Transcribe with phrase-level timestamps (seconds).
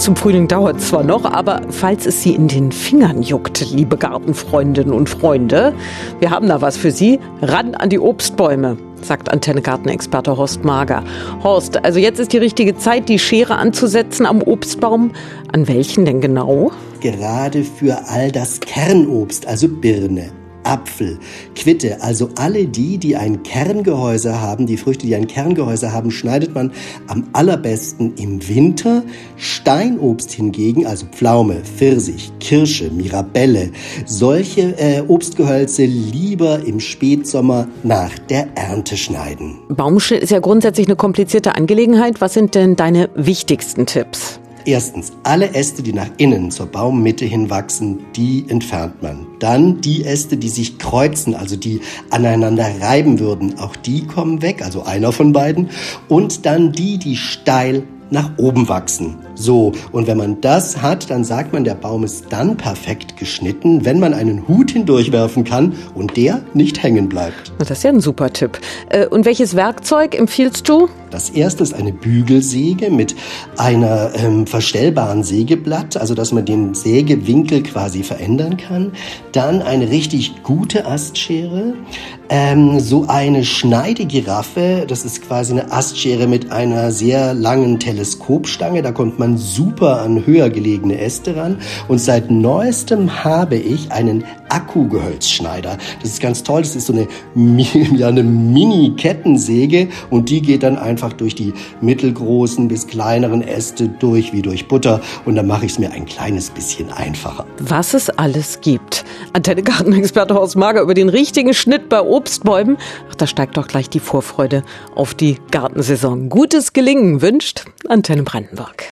[0.00, 4.94] zum Frühling dauert zwar noch, aber falls es Sie in den Fingern juckt, liebe Gartenfreundinnen
[4.94, 5.74] und Freunde,
[6.20, 7.20] wir haben da was für Sie.
[7.42, 11.04] Ran an die Obstbäume sagt Antenne Gartenexperte Horst Mager.
[11.42, 15.12] Horst, also jetzt ist die richtige Zeit, die Schere anzusetzen am Obstbaum.
[15.52, 16.72] An welchen denn genau?
[17.00, 20.32] Gerade für all das Kernobst, also Birne,
[20.64, 21.18] Apfel,
[21.54, 26.54] Quitte, also alle die, die ein Kerngehäuse haben, die Früchte, die ein Kerngehäuse haben, schneidet
[26.54, 26.72] man
[27.06, 29.02] am allerbesten im Winter.
[29.36, 33.70] Steinobst hingegen, also Pflaume, Pfirsich, Kirsche, Mirabelle,
[34.06, 39.58] solche äh, Obstgehölze lieber im Spätsommer nach der Ernte schneiden.
[39.68, 42.20] Baumschnitt ist ja grundsätzlich eine komplizierte Angelegenheit.
[42.20, 44.40] Was sind denn deine wichtigsten Tipps?
[44.64, 49.26] Erstens, alle Äste, die nach innen zur Baummitte hin wachsen, die entfernt man.
[49.38, 54.62] Dann die Äste, die sich kreuzen, also die aneinander reiben würden, auch die kommen weg,
[54.62, 55.70] also einer von beiden.
[56.08, 59.16] Und dann die, die steil nach oben wachsen.
[59.34, 63.84] So, und wenn man das hat, dann sagt man, der Baum ist dann perfekt geschnitten,
[63.84, 67.52] wenn man einen Hut hindurchwerfen kann und der nicht hängen bleibt.
[67.58, 68.58] Das ist ja ein super Tipp.
[68.88, 70.88] Äh, und welches Werkzeug empfiehlst du?
[71.10, 73.16] Das erste ist eine Bügelsäge mit
[73.56, 78.92] einer ähm, verstellbaren Sägeblatt, also dass man den Sägewinkel quasi verändern kann.
[79.32, 81.74] Dann eine richtig gute Astschere,
[82.30, 88.92] ähm, so eine Schneidegiraffe, das ist quasi eine Astschere mit einer sehr langen Teleskopstange, da
[88.92, 91.58] kommt man super an höher gelegene Äste ran.
[91.88, 95.78] Und seit neuestem habe ich einen Akkugehölzschneider.
[96.00, 97.08] Das ist ganz toll, das ist so eine,
[97.96, 104.32] ja, eine Mini-Kettensäge und die geht dann einfach durch die mittelgroßen bis kleineren Äste durch
[104.32, 107.46] wie durch Butter und dann mache ich es mir ein kleines bisschen einfacher.
[107.58, 109.04] Was es alles gibt.
[109.32, 112.76] Antenne Gartenexperte Horst Mager über den richtigen Schnitt bei Obstbäumen.
[113.10, 114.62] Ach, da steigt doch gleich die Vorfreude
[114.94, 116.28] auf die Gartensaison.
[116.28, 118.84] Gutes Gelingen wünscht Antenne Brandenburg.